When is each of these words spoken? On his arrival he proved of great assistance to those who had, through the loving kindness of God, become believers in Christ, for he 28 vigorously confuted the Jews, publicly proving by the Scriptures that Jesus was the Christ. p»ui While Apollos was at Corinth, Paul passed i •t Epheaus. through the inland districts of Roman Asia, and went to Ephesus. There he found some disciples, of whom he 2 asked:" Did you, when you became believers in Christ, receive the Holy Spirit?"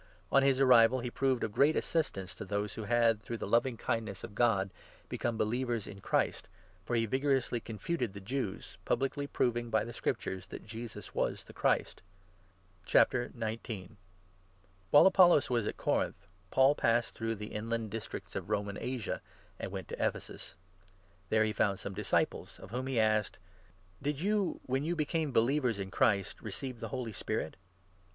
On 0.31 0.41
his 0.41 0.59
arrival 0.59 1.01
he 1.01 1.11
proved 1.11 1.43
of 1.43 1.51
great 1.51 1.75
assistance 1.75 2.33
to 2.33 2.43
those 2.43 2.73
who 2.73 2.85
had, 2.85 3.21
through 3.21 3.37
the 3.37 3.45
loving 3.45 3.77
kindness 3.77 4.23
of 4.23 4.33
God, 4.33 4.71
become 5.09 5.37
believers 5.37 5.85
in 5.85 6.01
Christ, 6.01 6.47
for 6.83 6.95
he 6.95 7.05
28 7.05 7.09
vigorously 7.11 7.59
confuted 7.59 8.13
the 8.13 8.19
Jews, 8.19 8.79
publicly 8.83 9.27
proving 9.27 9.69
by 9.69 9.83
the 9.83 9.93
Scriptures 9.93 10.47
that 10.47 10.65
Jesus 10.65 11.13
was 11.13 11.43
the 11.43 11.53
Christ. 11.53 12.01
p»ui 12.89 13.89
While 14.89 15.05
Apollos 15.05 15.51
was 15.51 15.67
at 15.67 15.77
Corinth, 15.77 16.25
Paul 16.49 16.73
passed 16.73 17.17
i 17.17 17.19
•t 17.19 17.19
Epheaus. 17.19 17.19
through 17.19 17.35
the 17.35 17.53
inland 17.53 17.91
districts 17.91 18.35
of 18.35 18.49
Roman 18.49 18.79
Asia, 18.81 19.21
and 19.59 19.71
went 19.71 19.87
to 19.89 20.03
Ephesus. 20.03 20.55
There 21.29 21.43
he 21.43 21.53
found 21.53 21.77
some 21.79 21.93
disciples, 21.93 22.57
of 22.57 22.71
whom 22.71 22.87
he 22.87 22.95
2 22.95 22.99
asked:" 23.01 23.37
Did 24.01 24.19
you, 24.19 24.61
when 24.65 24.83
you 24.83 24.95
became 24.95 25.31
believers 25.31 25.77
in 25.77 25.91
Christ, 25.91 26.41
receive 26.41 26.79
the 26.79 26.87
Holy 26.89 27.13
Spirit?" 27.13 27.55